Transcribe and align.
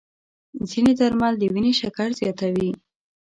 ځینې 0.69 0.91
درمل 0.99 1.33
د 1.37 1.43
وینې 1.53 1.73
شکر 1.81 2.09
زیاتوي. 2.19 2.69